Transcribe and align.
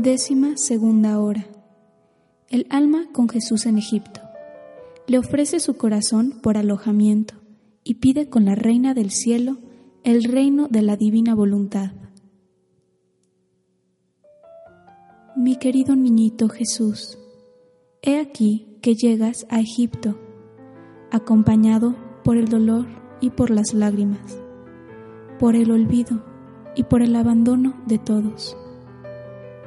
Décima 0.00 0.56
segunda 0.56 1.18
hora. 1.18 1.44
El 2.48 2.68
alma 2.70 3.08
con 3.12 3.28
Jesús 3.28 3.66
en 3.66 3.78
Egipto. 3.78 4.20
Le 5.08 5.18
ofrece 5.18 5.58
su 5.58 5.76
corazón 5.76 6.38
por 6.40 6.56
alojamiento 6.56 7.34
y 7.82 7.94
pide 7.94 8.28
con 8.28 8.44
la 8.44 8.54
Reina 8.54 8.94
del 8.94 9.10
Cielo 9.10 9.58
el 10.04 10.22
reino 10.22 10.68
de 10.68 10.82
la 10.82 10.96
divina 10.96 11.34
voluntad. 11.34 11.90
Mi 15.34 15.56
querido 15.56 15.96
niñito 15.96 16.48
Jesús, 16.48 17.18
he 18.00 18.20
aquí 18.20 18.78
que 18.80 18.94
llegas 18.94 19.48
a 19.50 19.58
Egipto, 19.58 20.16
acompañado 21.10 21.96
por 22.22 22.36
el 22.36 22.46
dolor 22.46 22.86
y 23.20 23.30
por 23.30 23.50
las 23.50 23.74
lágrimas, 23.74 24.40
por 25.40 25.56
el 25.56 25.72
olvido 25.72 26.24
y 26.76 26.84
por 26.84 27.02
el 27.02 27.16
abandono 27.16 27.82
de 27.88 27.98
todos 27.98 28.56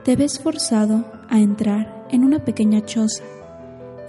te 0.03 0.15
ves 0.15 0.39
forzado 0.39 1.05
a 1.29 1.39
entrar 1.39 2.07
en 2.09 2.23
una 2.23 2.43
pequeña 2.43 2.81
choza, 2.81 3.23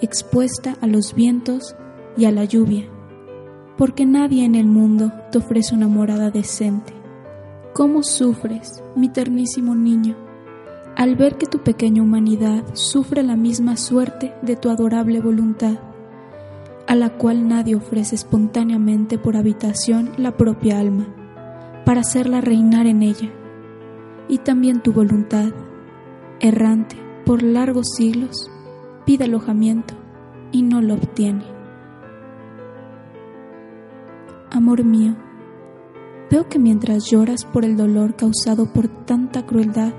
expuesta 0.00 0.76
a 0.80 0.86
los 0.86 1.14
vientos 1.14 1.76
y 2.16 2.24
a 2.24 2.32
la 2.32 2.44
lluvia, 2.44 2.88
porque 3.76 4.06
nadie 4.06 4.44
en 4.44 4.54
el 4.54 4.66
mundo 4.66 5.12
te 5.30 5.38
ofrece 5.38 5.74
una 5.74 5.88
morada 5.88 6.30
decente. 6.30 6.94
¿Cómo 7.74 8.02
sufres, 8.02 8.82
mi 8.96 9.08
ternísimo 9.10 9.74
niño, 9.74 10.16
al 10.96 11.16
ver 11.16 11.36
que 11.36 11.46
tu 11.46 11.58
pequeña 11.58 12.02
humanidad 12.02 12.64
sufre 12.74 13.22
la 13.22 13.36
misma 13.36 13.76
suerte 13.76 14.34
de 14.42 14.56
tu 14.56 14.70
adorable 14.70 15.20
voluntad, 15.20 15.78
a 16.86 16.94
la 16.94 17.10
cual 17.10 17.48
nadie 17.48 17.74
ofrece 17.74 18.14
espontáneamente 18.14 19.18
por 19.18 19.36
habitación 19.36 20.12
la 20.16 20.36
propia 20.36 20.78
alma, 20.78 21.06
para 21.84 22.00
hacerla 22.00 22.40
reinar 22.40 22.86
en 22.86 23.02
ella, 23.02 23.30
y 24.28 24.38
también 24.38 24.82
tu 24.82 24.92
voluntad, 24.92 25.52
errante 26.42 26.96
por 27.24 27.42
largos 27.42 27.86
siglos, 27.96 28.50
pide 29.06 29.24
alojamiento 29.24 29.94
y 30.50 30.62
no 30.62 30.82
lo 30.82 30.94
obtiene. 30.94 31.44
Amor 34.50 34.84
mío, 34.84 35.16
veo 36.30 36.48
que 36.48 36.58
mientras 36.58 37.08
lloras 37.08 37.44
por 37.44 37.64
el 37.64 37.76
dolor 37.76 38.16
causado 38.16 38.70
por 38.72 38.88
tanta 38.88 39.46
crueldad, 39.46 39.94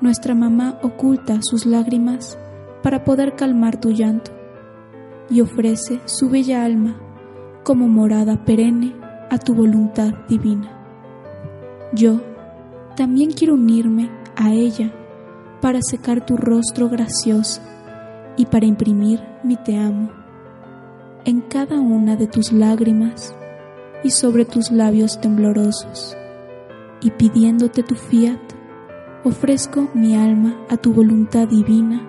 nuestra 0.00 0.34
mamá 0.34 0.78
oculta 0.82 1.40
sus 1.42 1.66
lágrimas 1.66 2.38
para 2.82 3.04
poder 3.04 3.34
calmar 3.34 3.78
tu 3.78 3.90
llanto 3.90 4.30
y 5.28 5.40
ofrece 5.40 6.00
su 6.06 6.30
bella 6.30 6.64
alma 6.64 6.98
como 7.64 7.88
morada 7.88 8.44
perenne 8.44 8.94
a 9.30 9.36
tu 9.38 9.54
voluntad 9.54 10.14
divina. 10.28 10.76
Yo 11.92 12.20
también 12.96 13.32
quiero 13.32 13.54
unirme 13.54 14.10
a 14.36 14.52
ella 14.52 14.92
para 15.60 15.80
secar 15.82 16.24
tu 16.24 16.36
rostro 16.36 16.88
gracioso 16.88 17.60
y 18.36 18.46
para 18.46 18.66
imprimir 18.66 19.20
mi 19.42 19.56
te 19.56 19.76
amo 19.76 20.10
en 21.24 21.40
cada 21.42 21.78
una 21.80 22.16
de 22.16 22.26
tus 22.26 22.52
lágrimas 22.52 23.34
y 24.02 24.10
sobre 24.10 24.44
tus 24.44 24.70
labios 24.70 25.20
temblorosos. 25.20 26.16
Y 27.02 27.10
pidiéndote 27.10 27.82
tu 27.82 27.94
fiat, 27.94 28.40
ofrezco 29.24 29.88
mi 29.94 30.16
alma 30.16 30.56
a 30.68 30.76
tu 30.76 30.92
voluntad 30.92 31.48
divina 31.48 32.06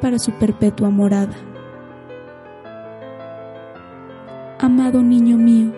para 0.00 0.18
su 0.18 0.32
perpetua 0.32 0.90
morada. 0.90 1.36
Amado 4.58 5.02
niño 5.02 5.36
mío, 5.36 5.72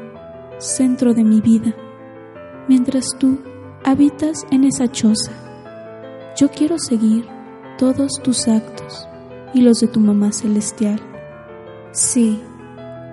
centro 0.58 1.14
de 1.14 1.24
mi 1.24 1.40
vida, 1.40 1.74
mientras 2.68 3.16
tú 3.18 3.38
habitas 3.84 4.46
en 4.50 4.64
esa 4.64 4.88
choza, 4.88 5.32
yo 6.38 6.48
quiero 6.50 6.78
seguir 6.78 7.24
todos 7.78 8.20
tus 8.22 8.46
actos 8.46 9.08
y 9.52 9.60
los 9.60 9.80
de 9.80 9.88
tu 9.88 9.98
mamá 9.98 10.30
celestial. 10.30 11.00
Sí, 11.90 12.38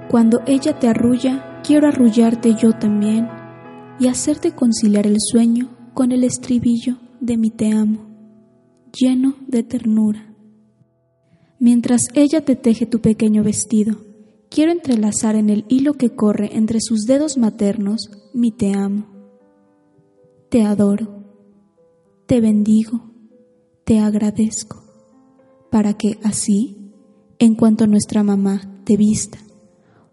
cuando 0.10 0.42
ella 0.46 0.78
te 0.78 0.88
arrulla, 0.88 1.62
quiero 1.64 1.88
arrullarte 1.88 2.54
yo 2.54 2.74
también 2.74 3.28
y 4.00 4.08
hacerte 4.10 4.52
conciliar 4.52 5.08
el 5.08 5.18
sueño 5.20 5.76
con 5.96 6.12
el 6.12 6.24
estribillo 6.24 6.98
de 7.20 7.38
mi 7.38 7.50
te 7.50 7.72
amo, 7.72 8.06
lleno 8.94 9.34
de 9.48 9.64
ternura. 9.64 10.36
Mientras 11.58 12.10
ella 12.14 12.46
te 12.46 12.56
teje 12.56 12.86
tu 12.86 13.02
pequeño 13.02 13.44
vestido, 13.44 13.96
quiero 14.52 14.72
entrelazar 14.72 15.36
en 15.36 15.50
el 15.50 15.66
hilo 15.68 15.96
que 15.96 16.14
corre 16.14 16.56
entre 16.56 16.80
sus 16.80 17.06
dedos 17.06 17.38
maternos 17.38 18.12
mi 18.36 18.52
te 18.52 18.74
amo. 18.74 19.08
Te 20.50 20.62
adoro, 20.62 21.24
te 22.28 22.40
bendigo 22.40 23.15
te 23.86 24.00
agradezco, 24.00 24.84
para 25.70 25.94
que 25.94 26.18
así, 26.24 26.92
en 27.38 27.54
cuanto 27.54 27.86
nuestra 27.86 28.24
mamá 28.24 28.82
te 28.84 28.98
vista, 28.98 29.38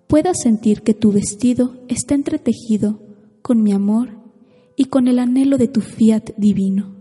puedas 0.07 0.41
sentir 0.43 0.83
que 0.83 0.93
tu 0.93 1.11
vestido 1.11 1.73
está 1.89 2.15
entretejido 2.15 3.01
con 3.41 3.63
mi 3.63 3.73
amor 3.73 4.11
y 4.77 4.85
con 4.85 5.09
el 5.09 5.19
anhelo 5.19 5.57
de 5.57 5.69
tu 5.69 5.81
fiat 5.81 6.33
divino. 6.37 6.95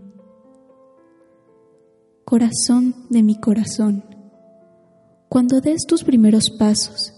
Corazón 2.24 2.94
de 3.10 3.22
mi 3.22 3.38
corazón, 3.38 4.04
cuando 5.28 5.60
des 5.60 5.84
tus 5.86 6.04
primeros 6.04 6.48
pasos, 6.48 7.12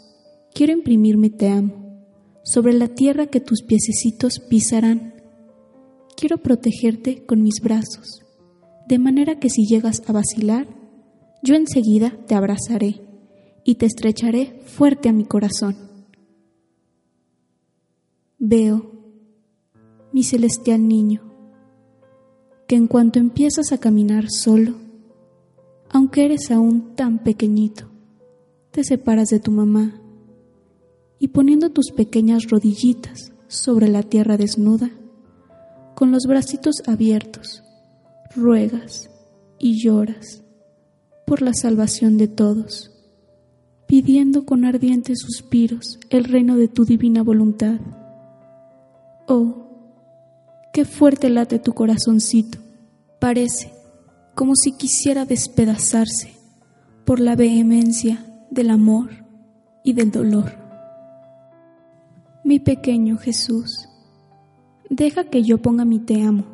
quiero 0.53 0.73
imprimirme 0.73 1.31
te 1.31 1.49
amo 1.49 2.03
sobre 2.43 2.73
la 2.73 2.89
tierra 2.89 3.29
que 3.29 3.41
tus 3.41 3.63
piececitos 3.63 4.41
pisarán. 4.41 5.15
Quiero 6.17 6.39
protegerte 6.39 7.25
con 7.25 7.43
mis 7.43 7.61
brazos 7.63 8.24
de 8.87 8.99
manera 8.99 9.39
que 9.39 9.51
si 9.51 9.67
llegas 9.67 10.03
a 10.07 10.13
vacilar, 10.13 10.67
yo 11.43 11.55
enseguida 11.55 12.17
te 12.27 12.35
abrazaré 12.35 13.01
y 13.65 13.77
te 13.77 13.87
estrecharé 13.87 14.61
fuerte 14.67 15.09
a 15.09 15.13
mi 15.13 15.25
corazón. 15.25 15.77
Veo, 18.39 18.93
mi 20.13 20.23
celestial 20.23 20.87
niño, 20.87 21.23
que 22.67 22.77
en 22.77 22.87
cuanto 22.87 23.19
empiezas 23.19 23.73
a 23.73 23.79
caminar 23.79 24.27
solo, 24.31 24.75
aunque 25.91 26.25
eres 26.25 26.51
aún 26.51 26.95
tan 26.95 27.23
pequeñito, 27.23 27.91
te 28.71 28.85
separas 28.85 29.29
de 29.29 29.41
tu 29.41 29.51
mamá 29.51 30.01
y 31.19 31.29
poniendo 31.29 31.71
tus 31.71 31.91
pequeñas 31.93 32.49
rodillitas 32.51 33.33
sobre 33.49 33.89
la 33.89 34.03
tierra 34.03 34.37
desnuda, 34.37 34.91
con 35.95 36.11
los 36.11 36.25
bracitos 36.27 36.83
abiertos, 36.87 37.63
ruegas 38.35 39.11
y 39.59 39.83
lloras 39.83 40.43
por 41.27 41.43
la 41.43 41.55
salvación 41.55 42.19
de 42.19 42.29
todos, 42.29 42.91
pidiendo 43.87 44.45
con 44.45 44.65
ardientes 44.65 45.21
suspiros 45.21 45.99
el 46.11 46.25
reino 46.25 46.57
de 46.57 46.69
tu 46.69 46.85
divina 46.85 47.23
voluntad. 47.23 47.81
Oh, 49.27 49.69
qué 50.73 50.85
fuerte 50.85 51.31
late 51.31 51.59
tu 51.59 51.73
corazoncito, 51.73 52.59
parece 53.21 53.73
como 54.35 54.55
si 54.57 54.73
quisiera 54.73 55.25
despedazarse 55.25 56.35
por 57.05 57.21
la 57.21 57.37
vehemencia 57.37 58.25
del 58.51 58.71
amor 58.71 59.11
y 59.83 59.93
del 59.93 60.11
dolor. 60.11 60.53
Mi 62.45 62.59
pequeño 62.59 63.17
Jesús, 63.17 63.89
deja 64.91 65.25
que 65.25 65.43
yo 65.43 65.59
ponga 65.59 65.85
mi 65.85 66.01
te 66.01 66.23
amo 66.23 66.54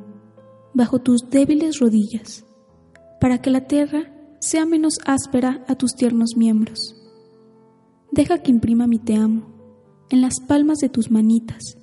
bajo 0.75 1.01
tus 1.01 1.29
débiles 1.31 1.79
rodillas, 1.79 2.45
para 3.21 3.41
que 3.41 3.51
la 3.51 3.67
tierra 3.67 4.13
sea 4.41 4.65
menos 4.65 4.99
áspera 5.05 5.65
a 5.69 5.75
tus 5.75 5.95
tiernos 5.95 6.37
miembros. 6.37 6.97
Deja 8.11 8.39
que 8.39 8.51
imprima 8.51 8.87
mi 8.87 8.99
te 8.99 9.15
amo 9.15 9.47
en 10.11 10.21
las 10.21 10.41
palmas 10.41 10.79
de 10.79 10.89
tus 10.89 11.11
manitas, 11.11 11.79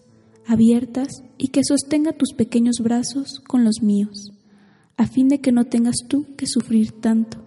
abiertas 0.46 1.24
y 1.38 1.50
que 1.50 1.64
sostenga 1.64 2.14
tus 2.14 2.34
pequeños 2.34 2.78
brazos 2.82 3.42
con 3.48 3.64
los 3.64 3.82
míos, 3.82 4.34
a 4.98 5.06
fin 5.06 5.30
de 5.30 5.40
que 5.40 5.52
no 5.52 5.66
tengas 5.66 5.98
tú 6.08 6.26
que 6.36 6.48
sufrir 6.48 6.92
tanto. 6.92 7.38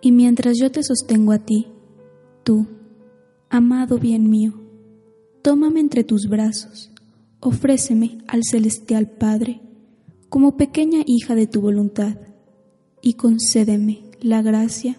Y 0.00 0.12
mientras 0.12 0.58
yo 0.58 0.70
te 0.70 0.82
sostengo 0.82 1.32
a 1.32 1.38
ti, 1.38 1.68
tú, 2.42 2.66
amado 3.48 3.98
bien 3.98 4.28
mío, 4.28 4.54
tómame 5.42 5.80
entre 5.80 6.04
tus 6.04 6.28
brazos, 6.28 6.90
ofréceme 7.40 8.18
al 8.26 8.42
celestial 8.44 9.10
Padre, 9.10 9.60
como 10.34 10.56
pequeña 10.56 11.04
hija 11.06 11.36
de 11.36 11.46
tu 11.46 11.60
voluntad 11.60 12.16
y 13.00 13.14
concédeme 13.14 14.02
la 14.20 14.42
gracia 14.42 14.96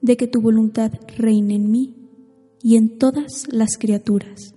de 0.00 0.16
que 0.16 0.26
tu 0.26 0.40
voluntad 0.40 0.90
reine 1.16 1.54
en 1.54 1.70
mí 1.70 1.94
y 2.64 2.74
en 2.74 2.98
todas 2.98 3.46
las 3.48 3.78
criaturas. 3.78 4.56